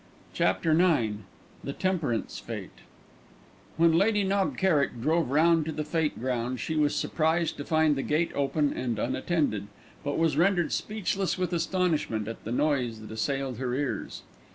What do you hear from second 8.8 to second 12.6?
unattended, but was rendered speechless with astonishment at the